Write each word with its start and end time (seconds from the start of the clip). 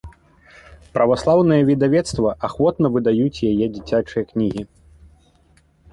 Праваслаўныя 0.97 1.67
выдавецтва 1.69 2.29
ахвотна 2.49 2.87
выдаюць 2.95 3.43
яе 3.51 3.65
дзіцячыя 3.77 4.23
кнігі. 4.31 4.63